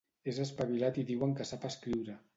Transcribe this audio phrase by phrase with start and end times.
[0.31, 2.21] És espavilat i diuen que sap escriure.